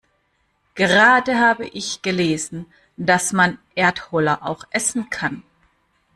Gerade 0.73 1.39
hab 1.39 1.59
ich 1.59 2.01
gelesen, 2.01 2.65
dass 2.97 3.33
man 3.33 3.59
Erdholler 3.75 4.41
auch 4.41 4.63
essen 4.71 5.11
kann. 5.11 5.43